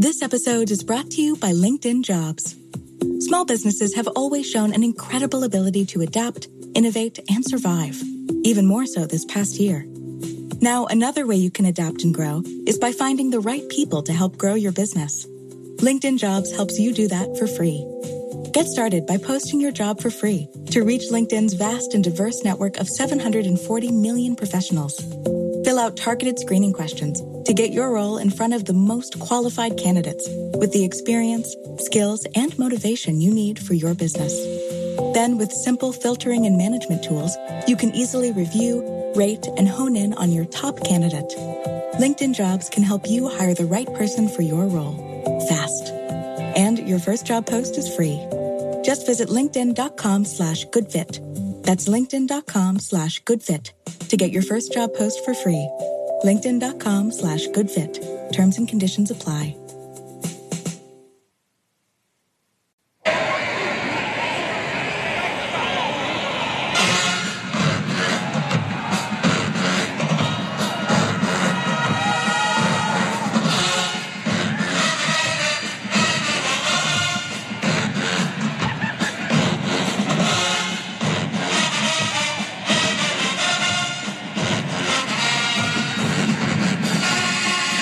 [0.00, 2.54] This episode is brought to you by LinkedIn Jobs.
[3.18, 8.00] Small businesses have always shown an incredible ability to adapt, innovate, and survive,
[8.44, 9.86] even more so this past year.
[10.60, 14.12] Now, another way you can adapt and grow is by finding the right people to
[14.12, 15.26] help grow your business.
[15.78, 17.84] LinkedIn Jobs helps you do that for free.
[18.52, 22.76] Get started by posting your job for free to reach LinkedIn's vast and diverse network
[22.76, 24.96] of 740 million professionals.
[25.68, 29.76] Fill out targeted screening questions to get your role in front of the most qualified
[29.76, 34.32] candidates with the experience, skills, and motivation you need for your business.
[35.12, 40.14] Then, with simple filtering and management tools, you can easily review, rate, and hone in
[40.14, 41.36] on your top candidate.
[42.00, 44.96] LinkedIn Jobs can help you hire the right person for your role
[45.50, 45.92] fast.
[46.56, 48.18] And your first job post is free.
[48.86, 51.20] Just visit linkedin.com slash goodfit.
[51.62, 53.72] That's linkedin.com slash goodfit
[54.08, 55.68] to get your first job post for free.
[56.24, 58.32] LinkedIn.com slash goodfit.
[58.32, 59.57] Terms and conditions apply.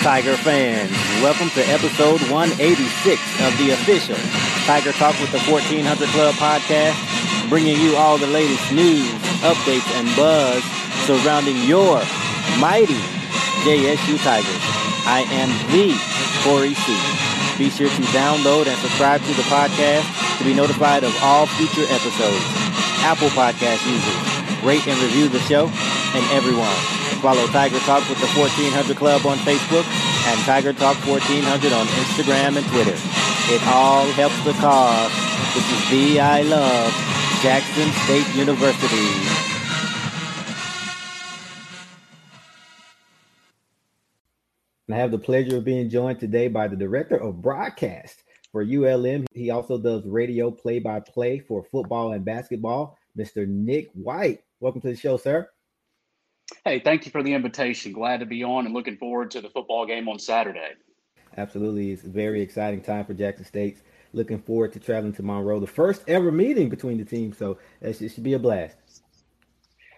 [0.07, 2.62] Tiger fans, welcome to episode 186
[3.43, 4.15] of the official
[4.62, 5.83] Tiger Talk with the 1400
[6.15, 6.95] Club podcast,
[7.51, 9.11] bringing you all the latest news,
[9.43, 10.62] updates, and buzz
[11.11, 11.99] surrounding your
[12.62, 13.03] mighty
[13.66, 14.62] JSU Tigers.
[15.11, 15.91] I am the
[16.47, 16.87] Corey C.
[17.59, 20.06] Be sure to download and subscribe to the podcast
[20.39, 22.47] to be notified of all future episodes.
[23.03, 26.96] Apple Podcast users, rate and review the show, and everyone.
[27.16, 29.84] Follow Tiger Talk with the 1400 Club on Facebook
[30.27, 32.97] and Tiger Talk 1400 on Instagram and Twitter.
[33.49, 35.12] It all helps the cause.
[35.54, 36.93] This is the I Love
[37.43, 39.47] Jackson State University.
[44.91, 48.22] I have the pleasure of being joined today by the director of broadcast
[48.53, 49.27] for ULM.
[49.34, 53.47] He also does radio play by play for football and basketball, Mr.
[53.48, 54.41] Nick White.
[54.60, 55.48] Welcome to the show, sir.
[56.65, 57.93] Hey, thank you for the invitation.
[57.93, 60.75] Glad to be on and looking forward to the football game on Saturday.
[61.37, 61.93] Absolutely.
[61.93, 63.79] It's a very exciting time for Jackson State.
[64.12, 67.37] Looking forward to traveling to Monroe, the first ever meeting between the teams.
[67.37, 68.77] So it should be a blast.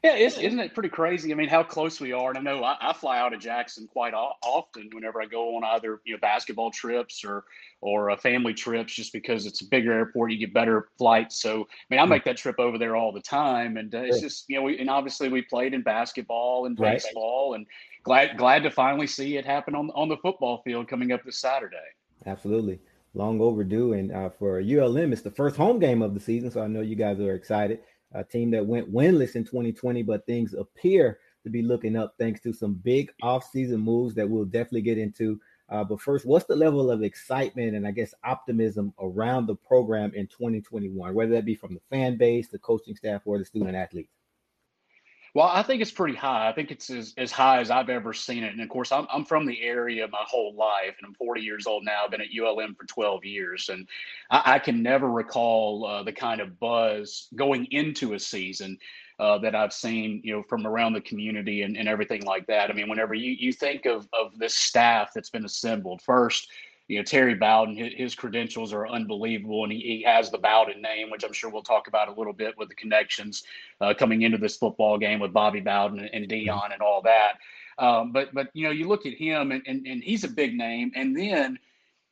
[0.04, 1.32] Yeah, isn't it pretty crazy?
[1.32, 2.30] I mean, how close we are.
[2.30, 5.64] And I know I, I fly out of Jackson quite often whenever I go on
[5.64, 7.44] either you know basketball trips or
[7.80, 11.40] or uh, family trips, just because it's a bigger airport, you get better flights.
[11.42, 14.20] So I mean, I make that trip over there all the time, and uh, it's
[14.20, 17.66] just you know, we, and obviously we played in basketball and baseball, and
[18.04, 21.40] glad glad to finally see it happen on on the football field coming up this
[21.40, 21.76] Saturday.
[22.24, 22.78] Absolutely,
[23.14, 26.62] long overdue, and uh, for ULM, it's the first home game of the season, so
[26.62, 27.80] I know you guys are excited
[28.12, 32.40] a team that went winless in 2020, but things appear to be looking up thanks
[32.40, 35.40] to some big offseason moves that we'll definitely get into.
[35.70, 40.12] Uh, but first, what's the level of excitement and I guess optimism around the program
[40.14, 43.76] in 2021, whether that be from the fan base, the coaching staff, or the student
[43.76, 44.17] athletes?
[45.34, 46.48] Well, I think it's pretty high.
[46.48, 48.52] I think it's as, as high as I've ever seen it.
[48.52, 51.66] And of course, I'm, I'm from the area my whole life, and I'm 40 years
[51.66, 52.04] old now.
[52.04, 53.86] I've been at ULM for 12 years, and
[54.30, 58.78] I, I can never recall uh, the kind of buzz going into a season
[59.18, 62.70] uh, that I've seen, you know, from around the community and, and everything like that.
[62.70, 66.48] I mean, whenever you, you think of, of this staff that's been assembled, first,
[66.88, 71.10] you know, Terry Bowden, his, credentials are unbelievable, and he, he, has the Bowden name,
[71.10, 73.44] which I'm sure we'll talk about a little bit with the connections
[73.82, 77.34] uh, coming into this football game with Bobby Bowden and, and Deion and all that.
[77.78, 80.56] Um, but but you know, you look at him, and, and, and he's a big
[80.56, 81.58] name, and then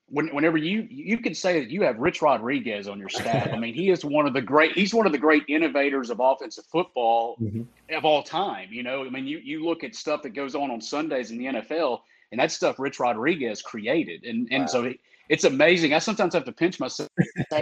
[0.08, 3.58] when, whenever you you can say that you have Rich Rodriguez on your staff, I
[3.58, 4.72] mean, he is one of the great.
[4.72, 7.62] He's one of the great innovators of offensive football mm-hmm.
[7.94, 8.69] of all time.
[8.70, 11.38] You know, I mean, you you look at stuff that goes on on Sundays in
[11.38, 12.00] the NFL
[12.32, 14.67] and that stuff Rich Rodriguez created, and and wow.
[14.67, 15.93] so it, it's amazing.
[15.93, 17.08] I sometimes have to pinch myself.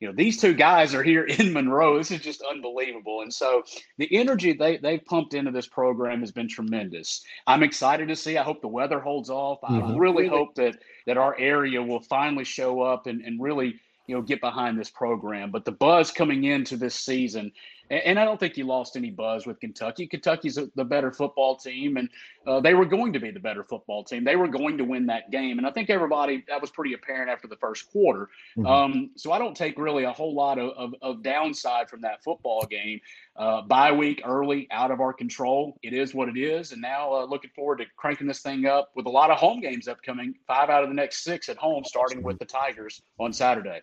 [0.00, 1.98] you know, these two guys are here in Monroe.
[1.98, 3.20] This is just unbelievable.
[3.22, 3.62] And so
[3.98, 7.22] the energy they, they've pumped into this program has been tremendous.
[7.46, 8.38] I'm excited to see.
[8.38, 9.60] I hope the weather holds off.
[9.60, 9.92] Mm-hmm.
[9.92, 13.74] I really hope that that our area will finally show up and, and really,
[14.06, 15.50] you know, get behind this program.
[15.50, 17.52] But the buzz coming into this season
[17.90, 20.06] and I don't think you lost any buzz with Kentucky.
[20.06, 22.08] Kentucky's the better football team, and
[22.46, 24.22] uh, they were going to be the better football team.
[24.22, 27.30] They were going to win that game, and I think everybody that was pretty apparent
[27.30, 28.28] after the first quarter.
[28.56, 28.66] Mm-hmm.
[28.66, 32.22] Um, so I don't take really a whole lot of, of, of downside from that
[32.22, 33.00] football game.
[33.34, 35.76] Uh, bye week early, out of our control.
[35.82, 38.90] It is what it is, and now uh, looking forward to cranking this thing up
[38.94, 40.34] with a lot of home games upcoming.
[40.46, 43.80] Five out of the next six at home, starting with the Tigers on Saturday.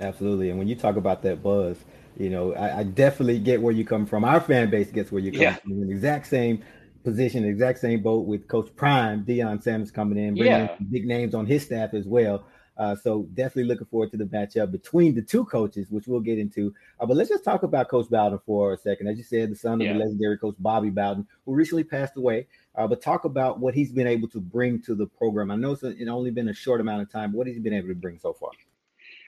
[0.00, 1.76] Absolutely, and when you talk about that buzz
[2.18, 4.24] you know, I, I, definitely get where you come from.
[4.24, 5.54] Our fan base gets where you come yeah.
[5.54, 5.72] from.
[5.72, 6.62] In the exact same
[7.04, 10.76] position, exact same boat with Coach Prime, Deion Sanders coming in, bringing yeah.
[10.80, 12.44] in big names on his staff as well.
[12.76, 16.38] Uh, so definitely looking forward to the matchup between the two coaches, which we'll get
[16.38, 16.72] into.
[17.00, 19.08] Uh, but let's just talk about Coach Bowden for a second.
[19.08, 19.90] As you said, the son yeah.
[19.90, 22.46] of the legendary Coach Bobby Bowden, who recently passed away.
[22.76, 25.50] Uh, but talk about what he's been able to bring to the program.
[25.50, 27.32] I know it's, it's only been a short amount of time.
[27.32, 28.50] What has he been able to bring so far?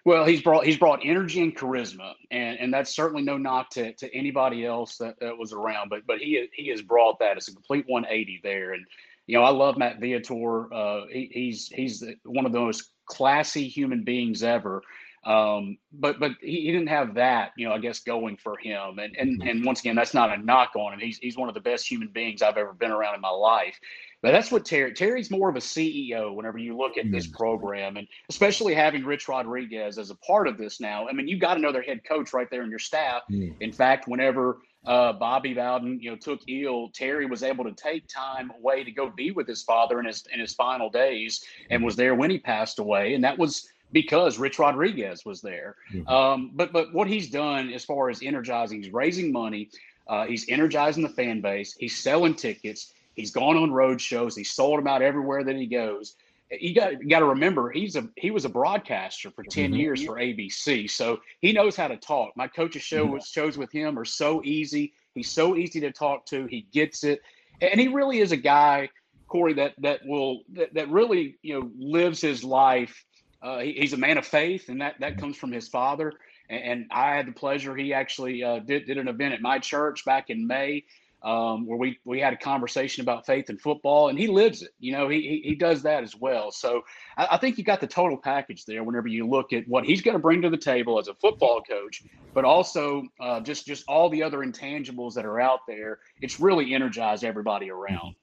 [0.04, 3.92] Well, he's brought he's brought energy and charisma, and and that's certainly no knock to,
[3.94, 5.88] to anybody else that, that was around.
[5.88, 7.36] But but he he has brought that.
[7.36, 8.84] It's a complete 180 there, and
[9.26, 10.72] you know I love Matt Viator.
[10.72, 14.82] Uh, he, he's he's one of the most classy human beings ever.
[15.24, 18.98] Um, but but he, he, didn't have that, you know, I guess going for him.
[18.98, 19.48] And and mm-hmm.
[19.48, 20.98] and once again, that's not a knock on him.
[20.98, 23.78] He's he's one of the best human beings I've ever been around in my life.
[24.22, 27.32] But that's what Terry Terry's more of a CEO whenever you look at this mm.
[27.32, 31.08] program, and especially having Rich Rodriguez as a part of this now.
[31.08, 33.22] I mean, you've got another head coach right there in your staff.
[33.30, 33.54] Mm.
[33.60, 38.06] In fact, whenever uh, Bobby Bowden, you know, took ill, Terry was able to take
[38.08, 41.82] time away to go be with his father in his in his final days, and
[41.82, 45.76] was there when he passed away, and that was because Rich Rodriguez was there.
[45.92, 46.08] Mm-hmm.
[46.08, 49.70] Um, but but what he's done as far as energizing, he's raising money,
[50.06, 52.92] uh, he's energizing the fan base, he's selling tickets.
[53.14, 54.36] He's gone on road shows.
[54.36, 56.16] He's sold them out everywhere that he goes.
[56.50, 59.74] You got you got to remember he's a he was a broadcaster for 10 mm-hmm.
[59.74, 62.32] years for ABC, so he knows how to talk.
[62.36, 63.18] My coach's show mm-hmm.
[63.18, 64.92] shows with him are so easy.
[65.14, 66.46] He's so easy to talk to.
[66.46, 67.20] He gets it,
[67.60, 68.88] and he really is a guy,
[69.28, 73.04] Corey, that that will that, that really you know lives his life.
[73.40, 76.14] Uh, he, he's a man of faith, and that that comes from his father.
[76.48, 77.76] And, and I had the pleasure.
[77.76, 80.84] He actually uh, did did an event at my church back in May
[81.22, 84.70] um, where we we had a conversation about faith and football, and he lives it.
[84.78, 86.50] You know, he he, does that as well.
[86.50, 86.82] So
[87.16, 88.82] I, I, think you got the total package there.
[88.82, 91.60] Whenever you look at what he's going to bring to the table as a football
[91.60, 92.02] coach,
[92.32, 96.74] but also uh, just just all the other intangibles that are out there, it's really
[96.74, 98.14] energized everybody around.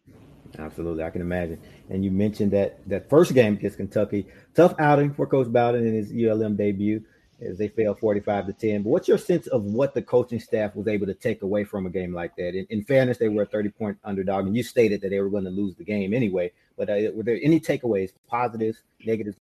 [0.57, 1.59] Absolutely, I can imagine.
[1.89, 5.93] And you mentioned that that first game against Kentucky, tough outing for Coach Bowden in
[5.93, 7.03] his ULM debut
[7.41, 8.83] as they fell 45 to 10.
[8.83, 11.85] But what's your sense of what the coaching staff was able to take away from
[11.85, 12.55] a game like that?
[12.55, 15.29] In, in fairness, they were a 30 point underdog, and you stated that they were
[15.29, 16.51] going to lose the game anyway.
[16.77, 19.37] But uh, were there any takeaways, positives, negatives?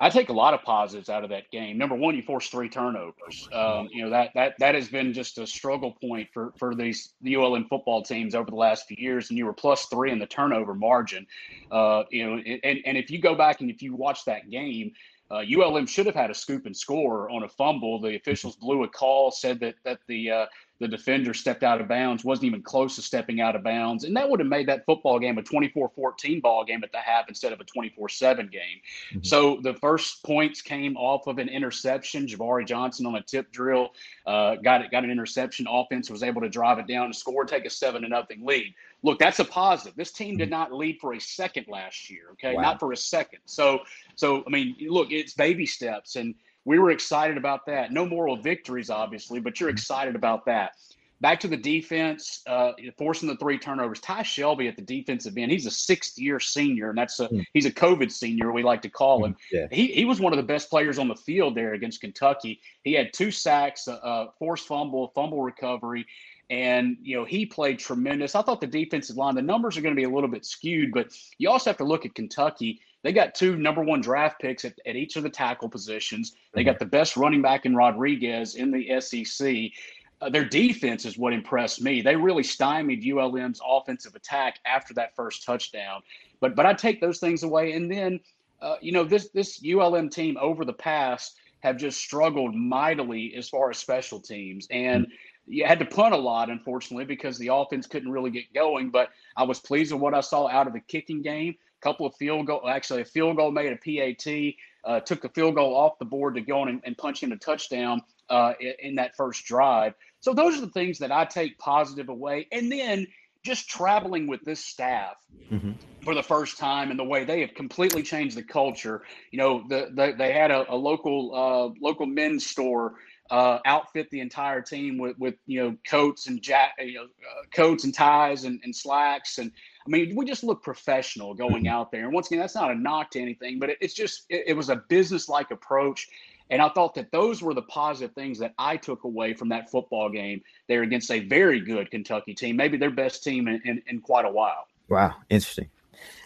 [0.00, 1.76] I take a lot of positives out of that game.
[1.76, 3.48] Number one, you forced three turnovers.
[3.52, 7.14] Um, you know that that that has been just a struggle point for for these
[7.22, 10.20] the ULM football teams over the last few years, and you were plus three in
[10.20, 11.26] the turnover margin.
[11.72, 14.92] Uh, you know, and and if you go back and if you watch that game,
[15.30, 18.00] uh, ULM should have had a scoop and score on a fumble.
[18.00, 20.46] The officials blew a call, said that that the uh,
[20.80, 24.16] the defender stepped out of bounds, wasn't even close to stepping out of bounds, and
[24.16, 27.52] that would have made that football game a 24-14 ball game at the half instead
[27.52, 28.62] of a 24-7 game.
[29.10, 29.22] Mm-hmm.
[29.22, 32.26] So the first points came off of an interception.
[32.26, 33.90] Javari Johnson on a tip drill
[34.26, 35.66] uh, got it, got an interception.
[35.68, 38.72] Offense was able to drive it down and score, take a seven to nothing lead
[39.02, 39.96] look, that's a positive.
[39.96, 40.58] This team did mm-hmm.
[40.58, 42.30] not lead for a second last year.
[42.32, 42.62] Okay, wow.
[42.62, 43.40] not for a second.
[43.46, 43.80] So,
[44.16, 47.92] so I mean, look, it's baby steps, and we were excited about that.
[47.92, 49.76] No moral victories, obviously, but you're mm-hmm.
[49.76, 50.72] excited about that.
[51.20, 53.98] Back to the defense, uh, forcing the three turnovers.
[53.98, 55.50] Ty Shelby at the defensive end.
[55.50, 57.44] He's a sixth year senior, and that's a mm.
[57.54, 58.52] he's a COVID senior.
[58.52, 59.34] We like to call him.
[59.50, 59.66] Yeah.
[59.72, 62.60] He he was one of the best players on the field there against Kentucky.
[62.84, 66.06] He had two sacks, a, a forced fumble, fumble recovery,
[66.50, 68.34] and, you know, he played tremendous.
[68.34, 70.92] I thought the defensive line, the numbers are going to be a little bit skewed,
[70.92, 72.80] but you also have to look at Kentucky.
[73.02, 76.34] They got two number one draft picks at, at each of the tackle positions.
[76.54, 76.84] They got mm-hmm.
[76.84, 79.72] the best running back in Rodriguez in the SEC.
[80.20, 82.00] Uh, their defense is what impressed me.
[82.00, 86.02] They really stymied ULM's offensive attack after that first touchdown.
[86.40, 88.18] But but I take those things away, and then
[88.60, 93.48] uh, you know this this ULM team over the past have just struggled mightily as
[93.48, 94.66] far as special teams.
[94.70, 95.14] And mm-hmm
[95.48, 98.90] you had to punt a lot, unfortunately, because the offense couldn't really get going.
[98.90, 101.54] But I was pleased with what I saw out of the kicking game.
[101.80, 105.28] a couple of field goal, actually a field goal made a PAT, uh, took the
[105.30, 108.52] field goal off the board to go on and, and punch in a touchdown uh,
[108.60, 109.94] in, in, that first drive.
[110.20, 112.46] So those are the things that I take positive away.
[112.52, 113.06] And then
[113.44, 115.16] just traveling with this staff
[115.50, 115.72] mm-hmm.
[116.02, 119.02] for the first time and the way they have completely changed the culture.
[119.30, 122.94] You know, the, the they had a, a local uh, local men's store
[123.30, 127.42] uh, outfit the entire team with with you know coats and jack you know uh,
[127.52, 129.52] coats and ties and, and slacks and
[129.86, 131.74] I mean we just look professional going mm-hmm.
[131.74, 134.24] out there and once again that's not a knock to anything but it, it's just
[134.30, 136.08] it, it was a business like approach
[136.50, 139.70] and I thought that those were the positive things that I took away from that
[139.70, 143.82] football game there against a very good Kentucky team, maybe their best team in, in,
[143.86, 144.66] in quite a while.
[144.88, 145.68] Wow, interesting.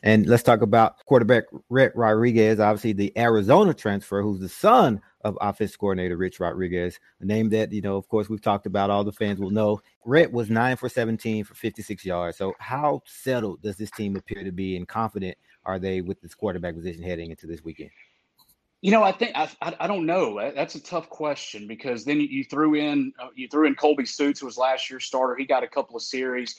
[0.02, 5.38] And let's talk about quarterback Rhett Rodriguez, obviously the Arizona transfer, who's the son of
[5.40, 9.04] offense coordinator Rich Rodriguez, a name that, you know, of course, we've talked about, all
[9.04, 9.80] the fans will know.
[10.04, 12.36] Rhett was nine for 17 for 56 yards.
[12.36, 16.34] So, how settled does this team appear to be and confident are they with this
[16.34, 17.90] quarterback position heading into this weekend?
[18.80, 20.50] You know, I think I, I, don't know.
[20.56, 24.40] That's a tough question because then you threw in uh, you threw in Colby Suits,
[24.40, 25.36] who was last year's starter.
[25.36, 26.56] He got a couple of series.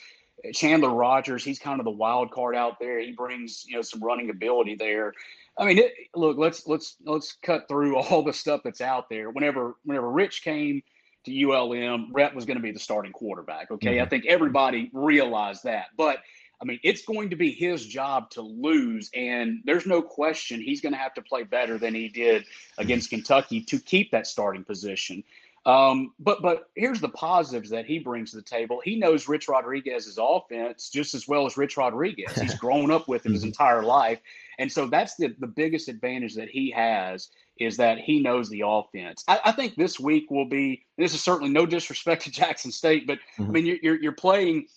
[0.54, 3.00] Chandler Rogers, he's kind of the wild card out there.
[3.00, 5.14] He brings you know some running ability there.
[5.58, 9.30] I mean, it, look, let's let's let's cut through all the stuff that's out there.
[9.30, 10.82] Whenever whenever Rich came
[11.26, 13.72] to ULM, Rhett was going to be the starting quarterback.
[13.72, 14.06] Okay, mm-hmm.
[14.06, 16.18] I think everybody realized that, but
[16.62, 20.82] I mean, it's going to be his job to lose, and there's no question he's
[20.82, 22.46] going to have to play better than he did
[22.78, 25.24] against Kentucky to keep that starting position.
[25.66, 28.82] Um, but but here's the positives that he brings to the table.
[28.84, 32.34] He knows Rich Rodriguez's offense just as well as Rich Rodriguez.
[32.40, 33.50] He's grown up with him his mm-hmm.
[33.50, 34.20] entire life,
[34.60, 37.30] and so that's the the biggest advantage that he has
[37.60, 39.24] is that he knows the offense.
[39.28, 40.84] I, I think this week will be.
[40.98, 43.44] This is certainly no disrespect to Jackson State, but mm-hmm.
[43.44, 44.68] I mean you're, you're, you're playing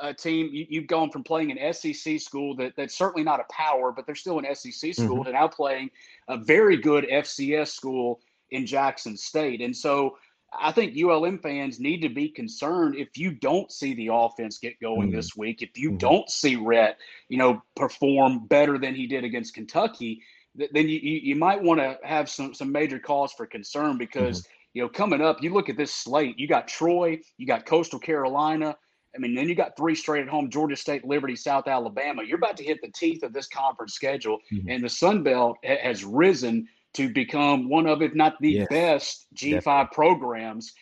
[0.00, 0.48] a team.
[0.52, 4.06] You, have gone from playing an SEC school that, that's certainly not a power, but
[4.06, 5.24] they're still an SEC school, mm-hmm.
[5.24, 5.90] to now playing
[6.28, 8.20] a very good FCS school
[8.50, 9.60] in Jackson State.
[9.60, 10.16] And so
[10.60, 14.78] I think ULM fans need to be concerned if you don't see the offense get
[14.80, 15.16] going mm-hmm.
[15.16, 15.98] this week, if you mm-hmm.
[15.98, 20.22] don't see Rhett, you know, perform better than he did against Kentucky,
[20.54, 24.52] then you, you might want to have some, some major cause for concern because, mm-hmm.
[24.74, 27.98] you know, coming up, you look at this slate, you got Troy, you got Coastal
[27.98, 28.76] Carolina,
[29.14, 32.22] I mean, then you got three straight at home: Georgia State, Liberty, South Alabama.
[32.24, 34.68] You're about to hit the teeth of this conference schedule, mm-hmm.
[34.68, 38.68] and the Sun Belt ha- has risen to become one of, if not the yes.
[38.68, 39.88] best, G5 Definitely.
[39.92, 40.72] programs.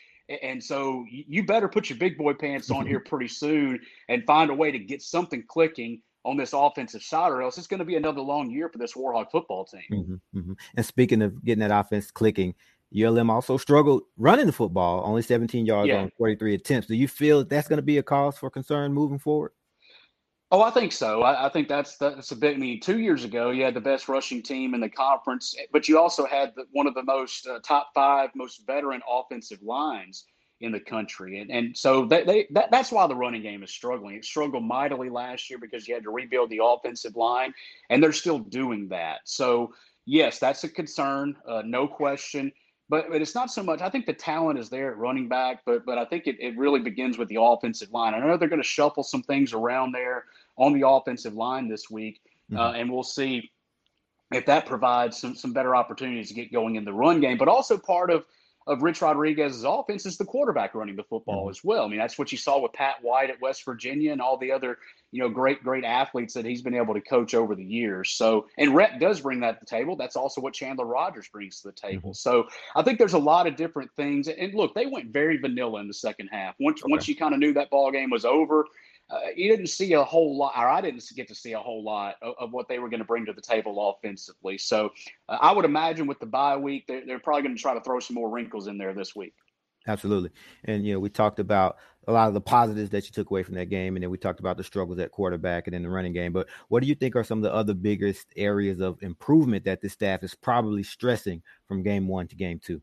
[0.43, 4.51] And so you better put your big boy pants on here pretty soon and find
[4.51, 7.85] a way to get something clicking on this offensive side, or else it's going to
[7.85, 9.83] be another long year for this Warhawk football team.
[9.91, 10.53] Mm-hmm, mm-hmm.
[10.77, 12.55] And speaking of getting that offense clicking,
[12.97, 16.03] ULM also struggled running the football, only 17 yards yeah.
[16.03, 16.89] on 43 attempts.
[16.89, 19.53] Do you feel that that's going to be a cause for concern moving forward?
[20.53, 21.23] Oh, I think so.
[21.23, 22.57] I, I, think that's that's a bit.
[22.57, 25.89] I mean, two years ago, you had the best rushing team in the conference, but
[25.89, 30.25] you also had the, one of the most uh, top five most veteran offensive lines
[30.61, 33.71] in the country, and and so they, they that, that's why the running game is
[33.71, 34.17] struggling.
[34.17, 37.55] It struggled mightily last year because you had to rebuild the offensive line,
[37.89, 39.21] and they're still doing that.
[39.27, 39.73] So
[40.05, 42.51] yes, that's a concern, uh, no question.
[42.89, 43.81] But, but it's not so much.
[43.83, 46.59] I think the talent is there at running back, but but I think it, it
[46.59, 48.15] really begins with the offensive line.
[48.15, 50.25] I know they're going to shuffle some things around there
[50.61, 52.21] on the offensive line this week,
[52.53, 52.61] mm-hmm.
[52.61, 53.51] uh, and we'll see
[54.33, 57.39] if that provides some some better opportunities to get going in the run game.
[57.39, 58.25] But also part of
[58.67, 61.51] of Rich Rodriguez's offense is the quarterback running the football mm-hmm.
[61.51, 61.85] as well.
[61.85, 64.53] I mean, that's what you saw with Pat White at West Virginia and all the
[64.53, 64.79] other,
[65.13, 68.11] you know, great, great athletes that he's been able to coach over the years.
[68.11, 69.97] So, and Rhett does bring that to the table.
[69.97, 72.11] That's also what Chandler Rogers brings to the table.
[72.11, 72.29] Mm-hmm.
[72.29, 74.29] So I think there's a lot of different things.
[74.29, 76.55] And look, they went very vanilla in the second half.
[76.61, 76.91] Once, okay.
[76.91, 78.67] once you kind of knew that ball game was over,
[79.11, 81.83] uh, you didn't see a whole lot, or I didn't get to see a whole
[81.83, 84.59] lot of, of what they were going to bring to the table offensively.
[84.59, 84.91] So
[85.29, 87.81] uh, I would imagine with the bye week, they're, they're probably going to try to
[87.81, 89.35] throw some more wrinkles in there this week.
[89.89, 90.31] Absolutely.
[90.65, 93.43] And, you know, we talked about a lot of the positives that you took away
[93.43, 93.97] from that game.
[93.97, 96.33] And then we talked about the struggles at quarterback and in the running game.
[96.33, 99.81] But what do you think are some of the other biggest areas of improvement that
[99.81, 102.83] the staff is probably stressing from game one to game two?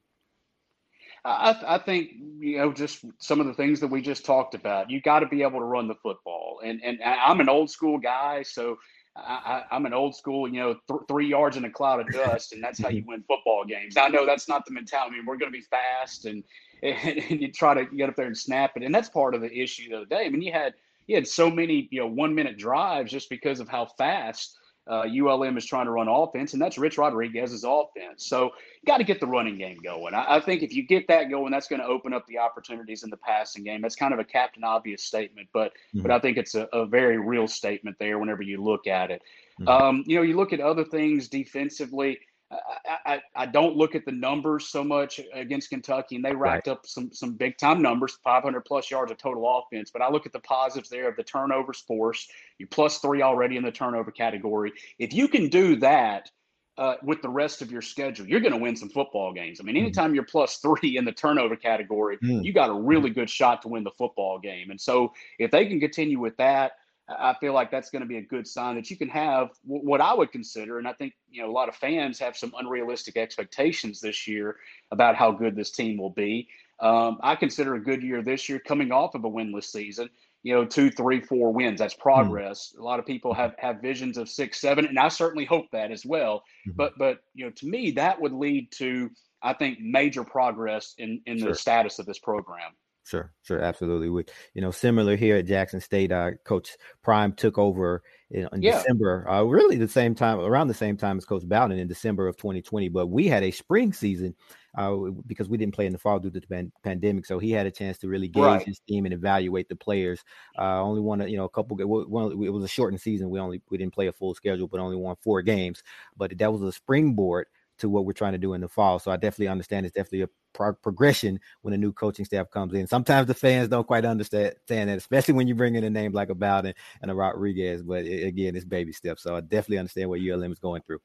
[1.27, 4.89] I, I, think you know just some of the things that we just talked about.
[4.89, 7.97] You got to be able to run the football, and and I'm an old school
[7.97, 8.77] guy, so
[9.17, 12.53] I, am an old school, you know, th- three yards in a cloud of dust,
[12.53, 13.11] and that's how you mm-hmm.
[13.11, 13.97] win football games.
[13.97, 15.15] I know that's not the mentality.
[15.15, 16.43] I mean, we're going to be fast, and,
[16.83, 19.41] and, and you try to get up there and snap it, and that's part of
[19.41, 20.25] the issue the other day.
[20.25, 20.73] I mean, you had
[21.07, 24.57] you had so many you know one minute drives just because of how fast
[24.89, 28.25] uh, ULM is trying to run offense, and that's Rich Rodriguez's offense.
[28.25, 30.13] So you got to get the running game going.
[30.13, 33.03] I, I, think if you get that going, that's going to open up the opportunities
[33.03, 33.81] in the passing game.
[33.81, 36.01] That's kind of a captain obvious statement, but mm-hmm.
[36.03, 39.21] but I think it's a, a, very real statement there whenever you look at it.
[39.59, 39.67] Mm-hmm.
[39.67, 42.19] Um, you know, you look at other things defensively.
[42.49, 46.67] I, I, I, don't look at the numbers so much against Kentucky, and they racked
[46.67, 46.73] right.
[46.73, 49.91] up some some big time numbers, 500 plus yards of total offense.
[49.91, 52.27] But I look at the positives there of the turnovers force.
[52.57, 54.71] You plus three already in the turnover category.
[54.97, 56.29] If you can do that
[56.77, 59.59] uh, with the rest of your schedule, you're going to win some football games.
[59.59, 59.85] I mean, mm-hmm.
[59.85, 62.41] anytime you're plus three in the turnover category, mm-hmm.
[62.43, 64.69] you got a really good shot to win the football game.
[64.69, 66.73] And so if they can continue with that
[67.09, 70.01] I feel like that's going to be a good sign that you can have what
[70.01, 73.15] I would consider, and I think you know a lot of fans have some unrealistic
[73.15, 74.57] expectations this year
[74.91, 76.49] about how good this team will be.
[76.79, 80.09] Um, I consider a good year this year, coming off of a winless season.
[80.43, 81.79] You know, two, three, four wins.
[81.79, 82.01] That's hmm.
[82.01, 82.71] progress.
[82.73, 82.81] Mm-hmm.
[82.81, 85.91] A lot of people have have visions of six, seven, and I certainly hope that
[85.91, 86.43] as well.
[86.67, 86.75] Mm-hmm.
[86.75, 89.09] But but you know, to me, that would lead to
[89.41, 91.49] I think major progress in in sure.
[91.49, 92.73] the status of this program.
[93.07, 94.09] Sure, sure, absolutely.
[94.09, 98.61] With you know, similar here at Jackson State, uh, Coach Prime took over in, in
[98.61, 98.79] yeah.
[98.79, 102.27] December, uh, really the same time, around the same time as Coach Bowden in December
[102.27, 102.89] of 2020.
[102.89, 104.35] But we had a spring season
[104.77, 104.93] uh,
[105.25, 107.25] because we didn't play in the fall due to the pan- pandemic.
[107.25, 108.61] So he had a chance to really gauge right.
[108.61, 110.21] his team and evaluate the players.
[110.57, 111.77] Uh, only won, a, you know, a couple.
[111.77, 113.29] One, it was a shortened season.
[113.29, 115.81] We only we didn't play a full schedule, but only won four games.
[116.17, 117.45] But that was a springboard
[117.79, 118.99] to what we're trying to do in the fall.
[118.99, 122.73] So I definitely understand it's definitely a pro- progression when a new coaching staff comes
[122.73, 122.87] in.
[122.87, 126.29] Sometimes the fans don't quite understand that, especially when you bring in a name like
[126.29, 127.83] a Bowden and a Rodriguez.
[127.83, 129.23] But it, again, it's baby steps.
[129.23, 130.99] So I definitely understand what ULM is going through.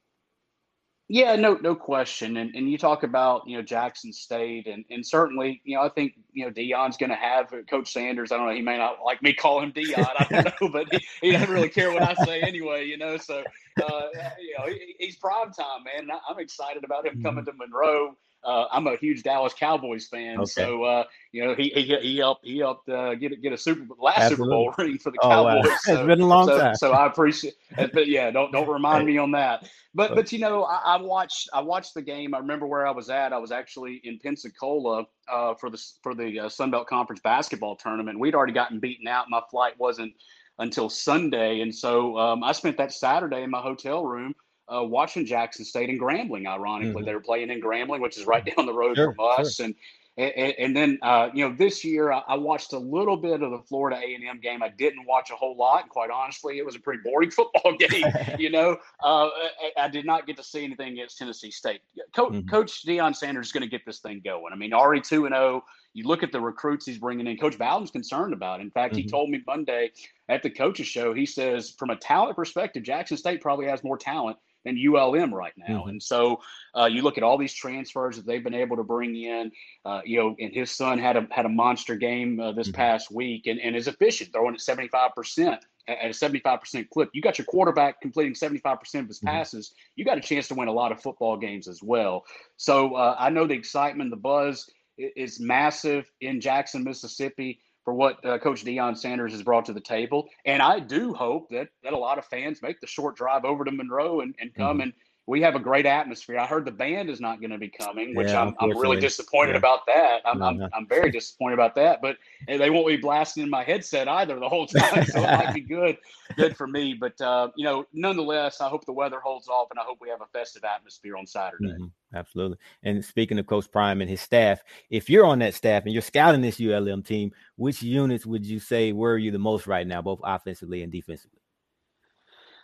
[1.09, 2.39] Yeah, no, no question.
[2.39, 5.89] And and you talk about you know Jackson State, and and certainly you know I
[5.89, 8.33] think you know Deion's going to have Coach Sanders.
[8.33, 8.55] I don't know.
[8.55, 10.07] He may not like me calling him Deion.
[10.19, 12.87] I don't know, but he, he doesn't really care what I say anyway.
[12.87, 13.43] You know, so
[13.83, 14.03] uh,
[14.41, 16.09] you know he, he's prime time man.
[16.29, 17.59] I'm excited about him coming mm-hmm.
[17.59, 18.17] to Monroe.
[18.45, 20.47] Uh, I'm a huge Dallas Cowboys fan, okay.
[20.47, 23.95] so uh, you know he he, he helped he helped uh, get get a Super
[23.99, 24.45] last Absolutely.
[24.45, 25.65] Super Bowl ring for the oh, Cowboys.
[25.65, 25.77] Wow.
[25.83, 27.55] So, it's been a long so, time, so I appreciate.
[27.77, 29.69] But yeah, don't don't remind me on that.
[29.95, 32.35] But but you know I, I, watched I watched the game.
[32.35, 33.33] I remember where I was at.
[33.33, 37.77] I was actually in Pensacola uh, for the for the uh, Sun Belt Conference basketball
[37.77, 38.19] tournament.
[38.19, 39.27] We'd already gotten beaten out.
[39.29, 40.15] My flight wasn't
[40.59, 44.35] until Sunday, and so um, I spent that Saturday in my hotel room
[44.75, 46.47] uh, watching Jackson State and Grambling.
[46.47, 47.05] Ironically, mm-hmm.
[47.05, 49.67] they were playing in Grambling, which is right down the road sure, from us, sure.
[49.67, 49.75] and
[50.19, 53.61] and, and then, uh, you know, this year I, watched a little bit of the
[53.61, 54.63] Florida A&M game.
[54.63, 55.83] I didn't watch a whole lot.
[55.83, 58.05] And quite honestly, it was a pretty boring football game.
[58.39, 61.81] you know, uh, I, I, did not get to see anything against Tennessee State.
[62.15, 62.47] Co- mm-hmm.
[62.47, 64.53] Coach Deion Sanders is going to get this thing going.
[64.53, 65.65] I mean, already 2 and 0.
[65.95, 67.39] You look at the recruits he's bringing in.
[67.39, 68.61] Coach Bowden's concerned about.
[68.61, 68.65] It.
[68.65, 69.03] In fact, mm-hmm.
[69.03, 69.93] he told me Monday
[70.29, 73.97] at the coaches show, he says, from a talent perspective, Jackson State probably has more
[73.97, 75.81] talent than ULM right now.
[75.81, 75.89] Mm-hmm.
[75.91, 76.41] And so
[76.77, 79.53] uh, you look at all these transfers that they've been able to bring in.
[79.85, 82.77] Uh, you know, and his son had a had a monster game uh, this mm-hmm.
[82.77, 87.11] past week and, and is efficient, throwing at seventy five percent at a 75% clip.
[87.13, 88.65] You got your quarterback completing 75%
[89.01, 89.27] of his mm-hmm.
[89.27, 89.75] passes.
[89.97, 92.25] You got a chance to win a lot of football games as well.
[92.57, 98.25] So uh, I know the excitement, the buzz is massive in Jackson, Mississippi for what
[98.25, 100.29] uh, Coach Deion Sanders has brought to the table.
[100.45, 103.65] And I do hope that that a lot of fans make the short drive over
[103.65, 104.83] to Monroe and, and come mm-hmm.
[104.83, 104.93] and
[105.27, 106.39] we have a great atmosphere.
[106.39, 108.99] I heard the band is not going to be coming, which yeah, I'm, I'm really
[108.99, 109.59] disappointed yeah.
[109.59, 110.21] about that.
[110.25, 110.65] I'm, no, no.
[110.65, 112.17] I'm, I'm, very disappointed about that, but
[112.49, 115.05] they won't be blasting in my headset either the whole time.
[115.05, 115.97] So it might be good,
[116.37, 116.95] good for me.
[116.95, 120.09] But, uh, you know, nonetheless, I hope the weather holds off and I hope we
[120.09, 121.67] have a festive atmosphere on Saturday.
[121.67, 121.87] Mm-hmm.
[122.15, 122.59] Absolutely.
[122.83, 126.03] And speaking of Coach Prime and his staff, if you're on that staff and you're
[126.03, 130.03] scouting this ULM team, which units would you say worry you the most right now,
[130.03, 131.41] both offensively and defensively?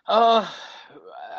[0.06, 0.46] Uh,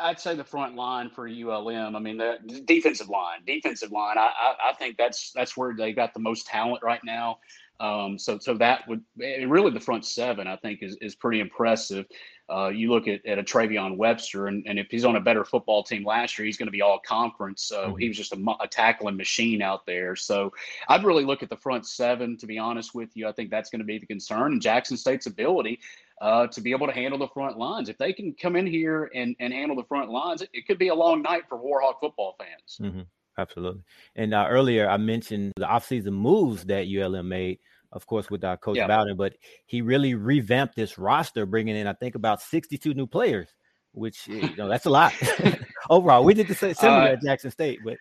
[0.00, 1.94] I'd say the front line for ULM.
[1.94, 4.16] I mean, the defensive line, defensive line.
[4.18, 7.38] I, I, I think that's that's where they got the most talent right now.
[7.80, 12.06] Um, so so that would really the front seven I think is is pretty impressive.
[12.50, 15.44] Uh, you look at, at a Travion Webster, and, and if he's on a better
[15.44, 17.62] football team last year, he's going to be all conference.
[17.62, 17.96] So mm-hmm.
[17.98, 20.16] he was just a, a, tackling machine out there.
[20.16, 20.52] So
[20.88, 23.28] I'd really look at the front seven, to be honest with you.
[23.28, 24.52] I think that's going to be the concern.
[24.52, 25.78] And Jackson State's ability
[26.20, 27.88] uh, to be able to handle the front lines.
[27.88, 30.78] If they can come in here and, and handle the front lines, it, it could
[30.78, 32.78] be a long night for Warhawk football fans.
[32.80, 33.02] Mm-hmm.
[33.38, 33.82] Absolutely.
[34.16, 37.58] And uh, earlier I mentioned the offseason moves that ULM made,
[37.92, 38.86] of course, with our Coach yeah.
[38.86, 39.34] Bowden, but
[39.66, 43.48] he really revamped this roster, bringing in, I think, about 62 new players,
[43.92, 45.12] which, you know, that's a lot.
[45.90, 47.96] Overall, we did the same similar uh, at Jackson State, but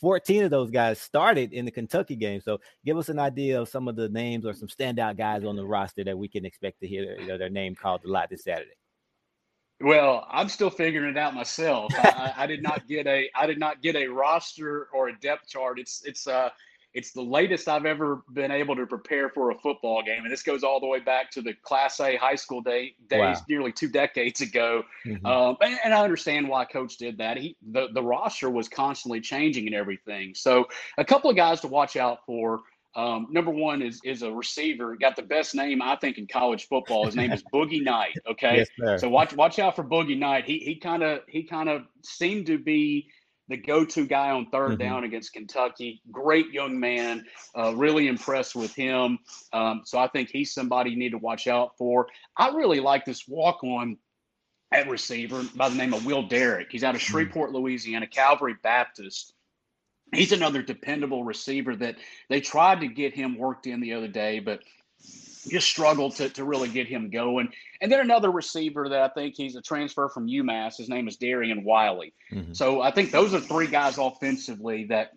[0.00, 2.40] 14 of those guys started in the Kentucky game.
[2.40, 5.56] So give us an idea of some of the names or some standout guys on
[5.56, 8.30] the roster that we can expect to hear you know, their name called a lot
[8.30, 8.72] this Saturday.
[9.80, 11.92] Well, I'm still figuring it out myself.
[11.96, 15.48] I, I, did not get a I did not get a roster or a depth
[15.48, 15.78] chart.
[15.78, 16.50] It's it's uh
[16.94, 20.44] it's the latest I've ever been able to prepare for a football game, and this
[20.44, 23.42] goes all the way back to the Class A high school day, days, wow.
[23.48, 24.84] nearly two decades ago.
[25.04, 25.26] Mm-hmm.
[25.26, 27.36] Um, and, and, I understand why Coach did that.
[27.36, 30.34] He the the roster was constantly changing and everything.
[30.34, 32.60] So a couple of guys to watch out for.
[32.96, 34.94] Um, number one is is a receiver.
[34.94, 37.06] Got the best name I think in college football.
[37.06, 38.16] His name is Boogie Knight.
[38.24, 40.44] Okay, yes, so watch watch out for Boogie Knight.
[40.44, 43.08] He he kind of he kind of seemed to be
[43.48, 44.76] the go-to guy on 3rd mm-hmm.
[44.76, 46.00] down against Kentucky.
[46.10, 47.24] Great young man.
[47.56, 49.18] Uh, really impressed with him.
[49.52, 52.08] Um, so I think he's somebody you need to watch out for.
[52.36, 53.98] I really like this walk-on
[54.72, 56.68] at receiver by the name of Will Derrick.
[56.70, 57.12] He's out of mm-hmm.
[57.12, 59.34] Shreveport, Louisiana, Calvary Baptist.
[60.12, 61.96] He's another dependable receiver that
[62.28, 64.60] they tried to get him worked in the other day, but
[65.48, 67.48] just struggled to, to really get him going.
[67.84, 70.78] And then another receiver that I think he's a transfer from UMass.
[70.78, 72.14] His name is Darian Wiley.
[72.32, 72.54] Mm-hmm.
[72.54, 75.10] So I think those are three guys offensively that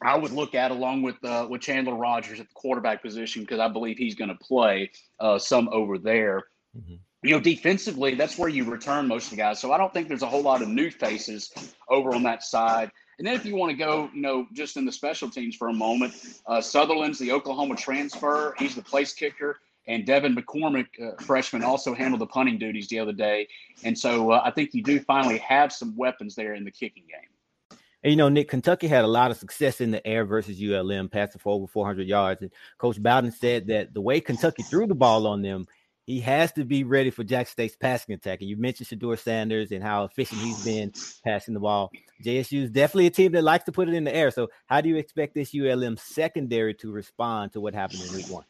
[0.00, 3.60] I would look at along with uh, with Chandler Rogers at the quarterback position because
[3.60, 6.44] I believe he's going to play uh, some over there.
[6.74, 6.94] Mm-hmm.
[7.24, 9.60] You know, defensively, that's where you return most of the guys.
[9.60, 11.52] So I don't think there's a whole lot of new faces
[11.90, 12.90] over on that side.
[13.18, 15.68] And then if you want to go, you know, just in the special teams for
[15.68, 16.14] a moment,
[16.46, 18.54] uh, Sutherland's the Oklahoma transfer.
[18.58, 19.58] He's the place kicker.
[19.86, 23.48] And Devin McCormick, uh, freshman, also handled the punting duties the other day.
[23.84, 27.04] And so uh, I think you do finally have some weapons there in the kicking
[27.08, 27.78] game.
[28.04, 31.08] And, you know, Nick, Kentucky had a lot of success in the air versus ULM,
[31.08, 32.42] passing for over 400 yards.
[32.42, 35.66] And Coach Bowden said that the way Kentucky threw the ball on them–
[36.06, 38.40] he has to be ready for Jack State's passing attack.
[38.40, 40.92] And you mentioned Shedeur Sanders and how efficient he's been
[41.24, 41.90] passing the ball.
[42.24, 44.30] JSU is definitely a team that likes to put it in the air.
[44.30, 48.28] So, how do you expect this ULM secondary to respond to what happened in week
[48.28, 48.44] one?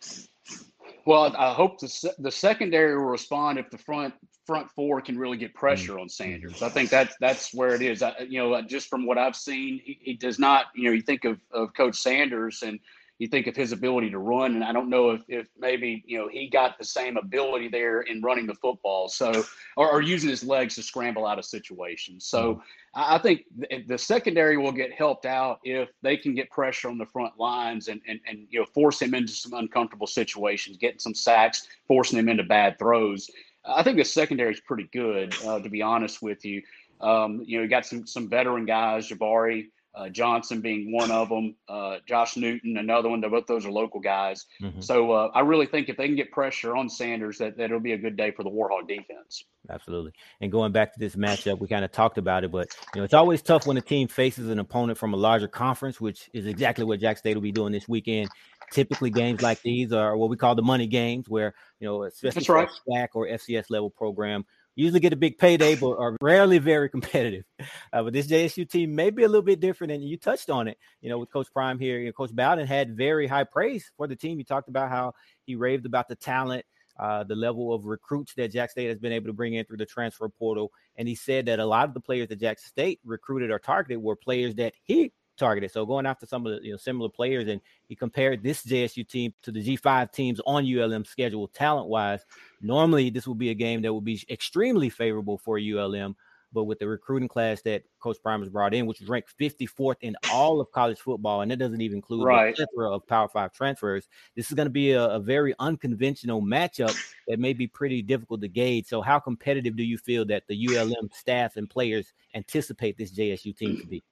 [1.05, 4.15] Well, I hope the the secondary will respond if the front
[4.47, 6.62] front four can really get pressure on Sanders.
[6.62, 8.03] I think that's that's where it is.
[8.03, 10.67] I, you know, just from what I've seen, he, he does not.
[10.75, 12.79] You know, you think of of Coach Sanders and
[13.18, 16.18] you think of his ability to run, and I don't know if, if maybe you
[16.18, 19.44] know he got the same ability there in running the football, so
[19.77, 22.27] or, or using his legs to scramble out of situations.
[22.27, 22.61] So mm-hmm.
[22.94, 26.98] I think the, the secondary will get helped out if they can get pressure on
[26.98, 30.98] the front lines and and, and you know force him into some uncomfortable situations, getting
[30.98, 33.31] some sacks, forcing him into bad throws.
[33.64, 36.62] I think the secondary is pretty good, uh, to be honest with you.
[37.01, 41.28] Um, you know, you got some some veteran guys, Jabari uh, Johnson being one of
[41.28, 43.20] them, uh, Josh Newton, another one.
[43.20, 44.46] Both those are local guys.
[44.61, 44.81] Mm-hmm.
[44.81, 47.81] So uh, I really think if they can get pressure on Sanders, that, that it'll
[47.81, 49.44] be a good day for the Warhawk defense.
[49.70, 50.12] Absolutely.
[50.40, 53.05] And going back to this matchup, we kind of talked about it, but you know
[53.05, 56.46] it's always tough when a team faces an opponent from a larger conference, which is
[56.46, 58.28] exactly what Jack State will be doing this weekend.
[58.72, 62.40] Typically, games like these are what we call the money games, where you know, especially
[62.40, 62.68] That's right.
[62.88, 67.45] SWAC or FCS level program, usually get a big payday, but are rarely very competitive.
[67.93, 70.69] Uh, but this JSU team may be a little bit different, and you touched on
[70.69, 70.79] it.
[71.01, 74.07] You know, with Coach Prime here, you know, Coach Bowden had very high praise for
[74.07, 74.39] the team.
[74.39, 76.65] He talked about how he raved about the talent,
[76.99, 79.79] uh, the level of recruits that Jack State has been able to bring in through
[79.79, 83.01] the transfer portal, and he said that a lot of the players that Jack State
[83.05, 85.71] recruited or targeted were players that he targeted.
[85.71, 89.07] So going after some of the you know similar players, and he compared this JSU
[89.07, 92.25] team to the G5 teams on ULM schedule talent wise.
[92.61, 96.16] Normally, this would be a game that would be extremely favorable for ULM,
[96.53, 99.97] but with the recruiting class that Coach Prime has brought in, which was ranked 54th
[100.03, 102.57] in all of college football, and that doesn't even include right.
[102.57, 106.42] the plethora of Power Five transfers, this is going to be a, a very unconventional
[106.42, 106.97] matchup
[107.29, 108.87] that may be pretty difficult to gauge.
[108.87, 113.57] So, how competitive do you feel that the ULM staff and players anticipate this JSU
[113.57, 114.03] team to be?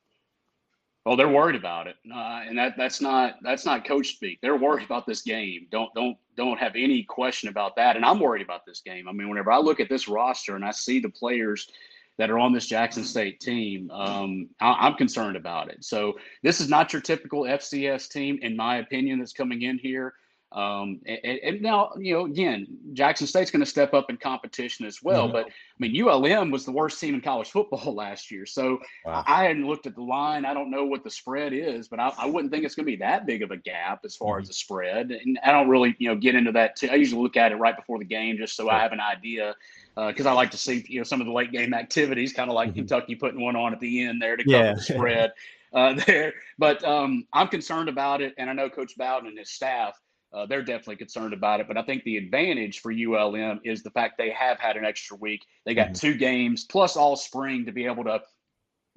[1.07, 4.39] Oh, they're worried about it, uh, and that that's not that's not coach speak.
[4.43, 5.67] They're worried about this game.
[5.71, 7.97] Don't don't don't have any question about that.
[7.97, 9.09] And I'm worried about this game.
[9.09, 11.71] I mean, whenever I look at this roster and I see the players
[12.19, 15.85] that are on this Jackson State team, um, I, am concerned about it.
[15.85, 20.13] So this is not your typical FCS team, in my opinion, that's coming in here.
[20.53, 24.85] Um, and, and, now, you know, again, Jackson State's going to step up in competition
[24.85, 25.25] as well.
[25.25, 25.33] Mm-hmm.
[25.33, 28.47] But I mean, ULM was the worst team in college football last year.
[28.47, 29.23] So wow.
[29.29, 30.45] I hadn't looked at the line.
[30.45, 32.91] I don't know what the spread is, but I, I wouldn't think it's going to
[32.91, 34.43] be that big of a gap as far mm-hmm.
[34.43, 35.13] as the spread.
[35.13, 36.75] And I don't really, you know, get into that.
[36.75, 36.89] Too.
[36.91, 38.73] I usually look at it right before the game just so sure.
[38.73, 39.55] I have an idea
[39.95, 42.51] because uh, I like to see, you know, some of the late game activities, kind
[42.51, 42.79] of like mm-hmm.
[42.79, 44.75] Kentucky putting one on at the end there to cover yeah.
[44.75, 45.33] the spread
[45.75, 46.35] uh, there.
[46.59, 48.35] But um, I'm concerned about it.
[48.37, 49.97] And I know Coach Bowden and his staff–
[50.33, 51.69] uh, they're definitely concerned about it.
[51.69, 55.17] But I think the advantage for ULM is the fact they have had an extra
[55.17, 55.45] week.
[55.65, 55.95] They got mm-hmm.
[55.95, 58.23] two games plus all spring to be able to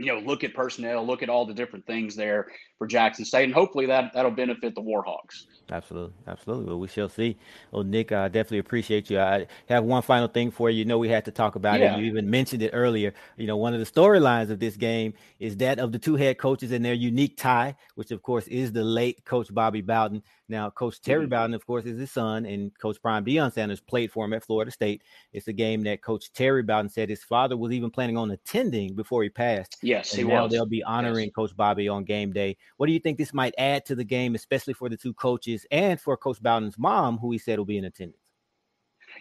[0.04, 3.46] you know, look at personnel, look at all the different things there for Jackson State,
[3.46, 5.46] and hopefully that that'll benefit the Warhawks.
[5.72, 6.66] Absolutely, absolutely.
[6.66, 7.38] Well, we shall see.
[7.72, 9.20] Well, Nick, I definitely appreciate you.
[9.20, 10.80] I have one final thing for you.
[10.80, 11.96] You know, we had to talk about yeah.
[11.96, 12.00] it.
[12.00, 13.14] You even mentioned it earlier.
[13.38, 16.38] You know, one of the storylines of this game is that of the two head
[16.38, 20.22] coaches and their unique tie, which of course is the late Coach Bobby Bowden.
[20.50, 21.30] Now, Coach Terry mm-hmm.
[21.30, 24.44] Bowden, of course, is his son, and Coach Prime Deion Sanders played for him at
[24.44, 25.02] Florida State.
[25.32, 28.94] It's a game that Coach Terry Bowden said his father was even planning on attending
[28.94, 29.78] before he passed.
[29.94, 30.52] Yes, and he now was.
[30.52, 31.34] They'll be honoring yes.
[31.36, 32.58] Coach Bobby on game day.
[32.78, 35.66] What do you think this might add to the game, especially for the two coaches
[35.72, 38.18] and for Coach Bowden's mom, who he said will be in attendance?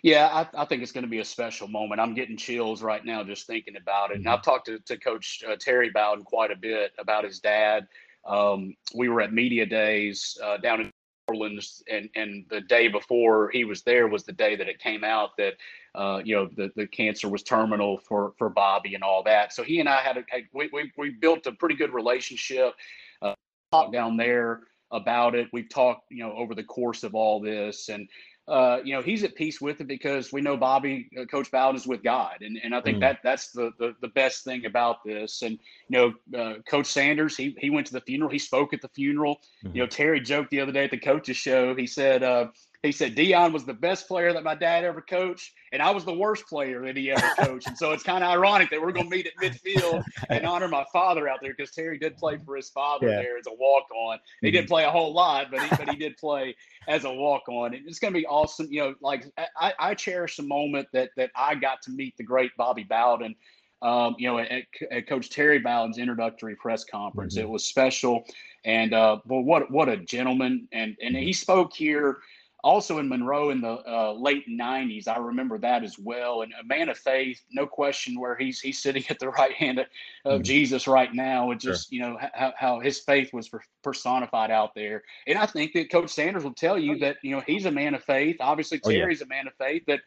[0.02, 2.00] Yeah, I, I, think it's going to be a special moment.
[2.00, 4.16] I'm getting chills right now just thinking about it.
[4.16, 4.34] And mm-hmm.
[4.34, 7.86] I've talked to, to Coach uh, Terry Bowden quite a bit about his dad.
[8.26, 10.90] Um, we were at media days uh, down in
[11.28, 15.04] Orleans, and and the day before he was there was the day that it came
[15.04, 15.54] out that
[15.94, 19.52] uh, you know the, the cancer was terminal for for Bobby and all that.
[19.52, 22.74] So he and I had a we we, we built a pretty good relationship.
[23.20, 23.34] Uh,
[23.70, 25.48] talked down there about it.
[25.52, 28.08] We've talked you know over the course of all this, and
[28.48, 31.76] uh, you know, he's at peace with it because we know Bobby, uh, Coach Bowden
[31.76, 33.00] is with God, and and I think mm.
[33.00, 35.42] that that's the, the the best thing about this.
[35.42, 38.80] And you know, uh, Coach Sanders, he he went to the funeral, he spoke at
[38.80, 39.40] the funeral.
[39.64, 39.76] Mm-hmm.
[39.76, 41.76] You know, Terry joked the other day at the coaches show.
[41.76, 42.48] He said, uh,
[42.82, 46.04] he said Deion was the best player that my dad ever coached, and I was
[46.04, 47.68] the worst player that he ever coached.
[47.68, 50.66] and so it's kind of ironic that we're going to meet at midfield and honor
[50.66, 53.22] my father out there because Terry did play for his father yeah.
[53.22, 54.18] there as a walk on.
[54.40, 54.56] He mm-hmm.
[54.56, 56.56] didn't play a whole lot, but he, but he did play
[56.88, 57.72] as a walk on.
[57.72, 58.66] And it's going to be awesome.
[58.68, 62.24] You know, like I, I cherish the moment that that I got to meet the
[62.24, 63.36] great Bobby Bowden.
[63.80, 67.46] Um, you know, at, at, Coach Terry Bowden's introductory press conference, mm-hmm.
[67.46, 68.22] it was special,
[68.64, 70.68] and uh, well, what what a gentleman!
[70.72, 72.18] And and he spoke here
[72.62, 75.08] also in Monroe in the uh, late 90s.
[75.08, 76.42] I remember that as well.
[76.42, 79.78] And a man of faith, no question where he's he's sitting at the right hand
[79.78, 79.86] of,
[80.24, 80.42] mm-hmm.
[80.42, 81.50] Jesus right now.
[81.50, 81.96] It's just, sure.
[81.96, 83.50] you know, how, how his faith was
[83.82, 85.02] personified out there.
[85.26, 87.94] And I think that Coach Sanders will tell you that, you know, he's a man
[87.94, 88.36] of faith.
[88.40, 89.36] Obviously, Terry's oh, yeah.
[89.36, 90.00] a man of faith, that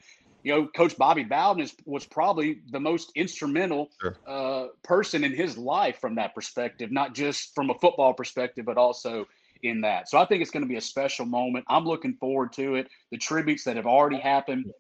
[0.46, 4.16] you know, Coach Bobby Bowden is, was probably the most instrumental sure.
[4.28, 8.78] uh, person in his life from that perspective, not just from a football perspective, but
[8.78, 9.26] also
[9.66, 10.10] in that.
[10.10, 11.66] So I think it's going to be a special moment.
[11.68, 12.90] I'm looking forward to it.
[13.12, 14.72] The tributes that have already happened.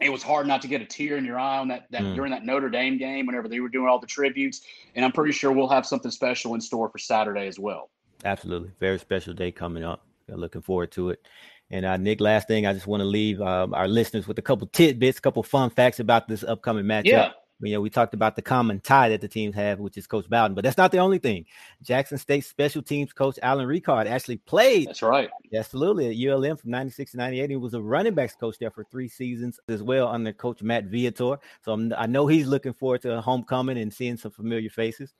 [0.00, 2.14] It was hard not to get a tear in your eye on that, that mm.
[2.14, 4.62] during that Notre Dame game whenever they were doing all the tributes.
[4.94, 7.90] And I'm pretty sure we'll have something special in store for Saturday as well.
[8.24, 8.70] Absolutely.
[8.80, 10.06] Very special day coming up.
[10.28, 11.26] Looking forward to it.
[11.70, 14.42] And uh, Nick, last thing, I just want to leave um, our listeners with a
[14.42, 17.06] couple tidbits, a couple fun facts about this upcoming matchup.
[17.06, 20.06] Yeah you know, we talked about the common tie that the teams have, which is
[20.06, 21.44] Coach Bowden, but that's not the only thing.
[21.82, 24.88] Jackson State special teams coach Alan Ricard actually played.
[24.88, 25.28] That's right.
[25.54, 26.08] Absolutely.
[26.08, 27.50] At ULM from 96 to 98.
[27.50, 30.86] He was a running backs coach there for three seasons as well under Coach Matt
[30.86, 31.38] Viator.
[31.64, 35.14] So I'm, i know he's looking forward to homecoming and seeing some familiar faces.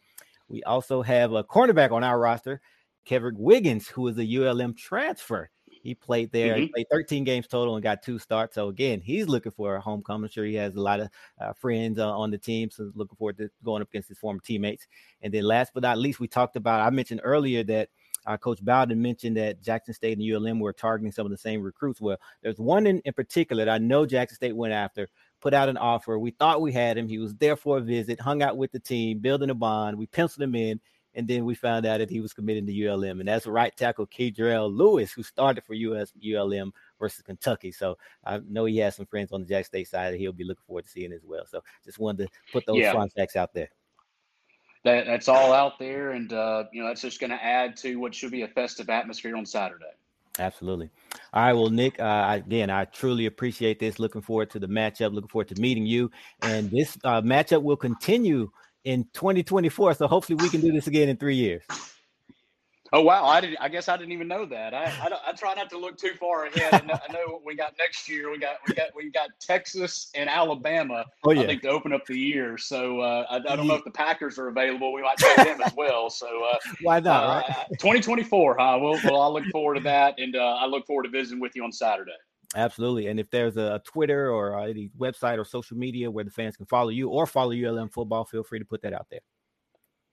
[0.49, 2.61] We also have a cornerback on our roster,
[3.05, 5.51] Kevin Wiggins, who is a ULM transfer.
[5.83, 6.55] He played there.
[6.55, 6.63] Mm-hmm.
[6.63, 8.55] He played 13 games total and got two starts.
[8.55, 10.25] So again, he's looking for a homecoming.
[10.25, 11.09] I'm sure he has a lot of
[11.41, 14.41] uh, friends uh, on the team, so looking forward to going up against his former
[14.41, 14.87] teammates.
[15.23, 16.81] And then last but not least, we talked about.
[16.81, 17.89] I mentioned earlier that
[18.27, 21.63] uh, Coach Bowden mentioned that Jackson State and ULM were targeting some of the same
[21.63, 22.01] recruits.
[22.01, 25.09] Well, there's one in, in particular that I know Jackson State went after,
[25.41, 26.19] put out an offer.
[26.19, 27.09] We thought we had him.
[27.09, 29.97] He was there for a visit, hung out with the team, building a bond.
[29.97, 30.81] We penciled him in.
[31.15, 34.07] And then we found out that he was committed to ULM, and that's right tackle
[34.07, 37.73] Kedrell Lewis, who started for US ULM versus Kentucky.
[37.73, 40.45] So I know he has some friends on the Jack State side that he'll be
[40.45, 41.47] looking forward to seeing as well.
[41.47, 42.93] So just wanted to put those yeah.
[42.93, 43.71] fun facts out there.
[44.85, 47.97] That that's all out there, and uh, you know that's just going to add to
[47.97, 49.93] what should be a festive atmosphere on Saturday.
[50.39, 50.91] Absolutely.
[51.33, 51.53] All right.
[51.53, 53.99] Well, Nick, uh, again, I truly appreciate this.
[53.99, 55.13] Looking forward to the matchup.
[55.13, 56.11] Looking forward to meeting you.
[56.43, 58.51] And this uh, matchup will continue
[58.85, 59.95] in 2024.
[59.95, 61.63] So hopefully we can do this again in three years.
[62.93, 63.25] Oh wow!
[63.25, 63.59] I didn't.
[63.61, 64.75] I guess I didn't even know that.
[64.75, 66.75] I I, I try not to look too far ahead.
[66.75, 68.33] I know, I know, what we got next year.
[68.33, 71.05] We got we got we got Texas and Alabama.
[71.25, 71.43] Oh, yeah.
[71.43, 72.59] I think to open up the year.
[72.59, 74.93] So uh, I, I, don't know if the Packers are available.
[74.93, 76.11] We might take them as well.
[76.11, 77.25] So uh, why not?
[77.25, 77.67] Uh, right?
[77.79, 78.79] 2024, huh?
[78.83, 81.55] Well, well, I look forward to that, and uh, I look forward to visiting with
[81.55, 82.11] you on Saturday.
[82.57, 83.07] Absolutely.
[83.07, 86.67] And if there's a Twitter or any website or social media where the fans can
[86.67, 89.21] follow you or follow ULM football, feel free to put that out there.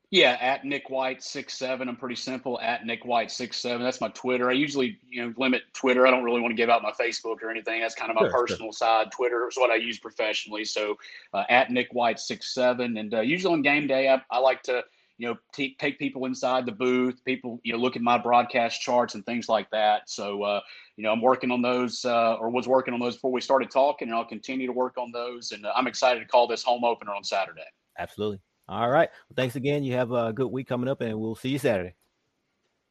[0.09, 1.89] Yeah, at Nick White six seven.
[1.89, 2.61] I'm pretty simple.
[2.61, 3.83] At Nick White six seven.
[3.83, 4.49] That's my Twitter.
[4.49, 6.07] I usually you know limit Twitter.
[6.07, 7.81] I don't really want to give out my Facebook or anything.
[7.81, 8.73] That's kind of my sure, personal sure.
[8.73, 9.11] side.
[9.11, 10.63] Twitter is what I use professionally.
[10.63, 10.95] So
[11.33, 12.95] uh, at Nick White six seven.
[12.95, 14.81] And uh, usually on game day, I, I like to
[15.17, 18.81] you know, t- take people inside the booth, people, you know, look at my broadcast
[18.81, 20.09] charts and things like that.
[20.09, 20.59] So, uh,
[20.95, 23.71] you know, I'm working on those uh, or was working on those before we started
[23.71, 25.51] talking, and I'll continue to work on those.
[25.51, 27.61] And uh, I'm excited to call this home opener on Saturday.
[27.97, 28.39] Absolutely.
[28.69, 29.09] All right.
[29.29, 29.83] Well, thanks again.
[29.83, 31.95] You have a good week coming up, and we'll see you Saturday.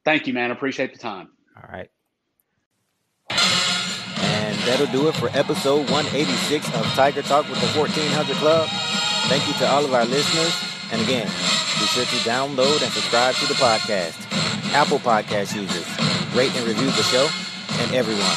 [0.04, 0.50] Thank you, man.
[0.50, 1.28] Appreciate the time.
[1.56, 1.90] All right.
[3.30, 8.68] And that'll do it for episode 186 of Tiger Talk with the 1400 Club.
[9.28, 10.54] Thank you to all of our listeners.
[10.92, 11.28] And again,
[11.76, 14.16] be sure to download and subscribe to the podcast.
[14.72, 15.84] Apple Podcast users,
[16.32, 17.28] rate and review the show.
[17.84, 18.36] And everyone,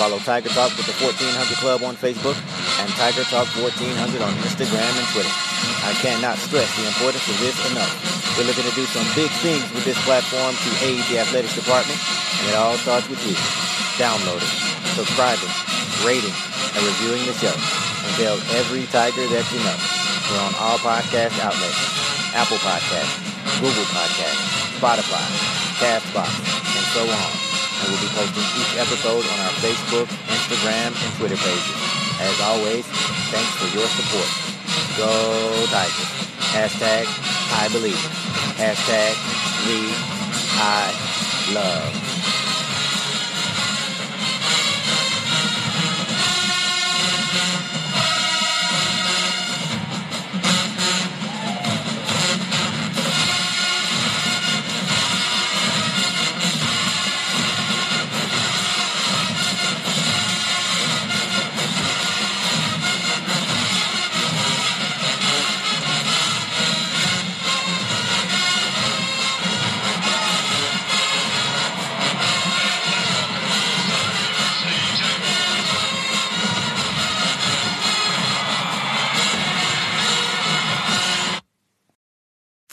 [0.00, 2.36] follow Tiger Talk with the 1400 Club on Facebook
[2.80, 5.34] and Tiger Talk 1400 on Instagram and Twitter.
[5.84, 7.92] I cannot stress the importance of this enough.
[8.40, 12.00] We're looking to do some big things with this platform to aid the athletics department,
[12.40, 13.36] and it all starts with you.
[14.00, 14.48] Downloading,
[14.96, 15.52] subscribing,
[16.06, 16.32] rating,
[16.72, 17.52] and reviewing the show.
[17.52, 19.76] And tell every Tiger that you know.
[20.32, 22.07] We're on all podcast outlets.
[22.34, 23.16] Apple Podcasts,
[23.60, 25.24] Google Podcasts, Spotify,
[25.80, 26.32] CastBox,
[26.76, 27.30] and so on.
[27.80, 31.78] And we'll be posting each episode on our Facebook, Instagram, and Twitter pages.
[32.20, 32.84] As always,
[33.30, 34.30] thanks for your support.
[34.98, 36.18] Go Tigers.
[36.50, 37.06] Hashtag
[37.52, 38.02] I believe.
[38.58, 39.14] Hashtag
[39.66, 39.92] we
[40.60, 40.92] I
[41.54, 42.07] love.